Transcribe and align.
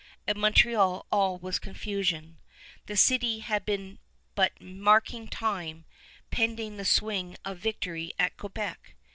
At 0.27 0.35
Montreal 0.35 1.05
all 1.11 1.37
was 1.37 1.59
confusion. 1.59 2.39
The 2.87 2.97
city 2.97 3.37
had 3.41 3.65
been 3.67 3.99
but 4.33 4.59
marking 4.59 5.27
time, 5.27 5.85
pending 6.31 6.77
the 6.77 6.85
swing 6.85 7.37
of 7.45 7.59
victory 7.59 8.11
at 8.17 8.35
Quebec. 8.35 8.95